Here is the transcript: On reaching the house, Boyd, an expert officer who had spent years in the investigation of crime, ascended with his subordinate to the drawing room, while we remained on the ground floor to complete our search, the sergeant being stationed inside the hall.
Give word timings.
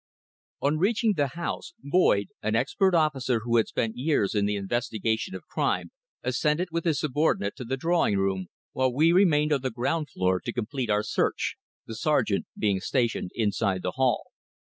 On 0.63 0.79
reaching 0.79 1.13
the 1.15 1.27
house, 1.35 1.75
Boyd, 1.77 2.29
an 2.41 2.55
expert 2.55 2.95
officer 2.95 3.41
who 3.43 3.57
had 3.57 3.67
spent 3.67 3.97
years 3.97 4.33
in 4.33 4.47
the 4.47 4.55
investigation 4.55 5.35
of 5.35 5.45
crime, 5.47 5.91
ascended 6.23 6.69
with 6.71 6.85
his 6.85 6.99
subordinate 6.99 7.55
to 7.57 7.63
the 7.65 7.77
drawing 7.77 8.17
room, 8.17 8.47
while 8.71 8.91
we 8.91 9.11
remained 9.11 9.53
on 9.53 9.61
the 9.61 9.69
ground 9.69 10.09
floor 10.09 10.41
to 10.43 10.51
complete 10.51 10.89
our 10.89 11.03
search, 11.03 11.55
the 11.85 11.93
sergeant 11.93 12.47
being 12.57 12.79
stationed 12.79 13.29
inside 13.35 13.83
the 13.83 13.91
hall. 13.91 14.23